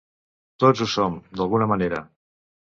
Tots 0.63 0.81
ho 0.85 0.87
som, 0.93 1.19
d’alguna 1.37 1.69
manera. 1.73 2.01